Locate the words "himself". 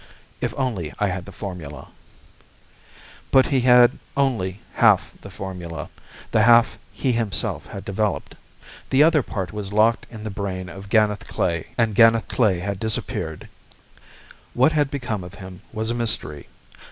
7.11-7.67